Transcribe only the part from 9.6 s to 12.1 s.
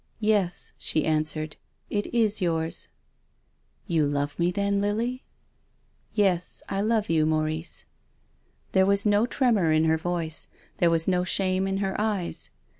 in her voice. There was no shame in her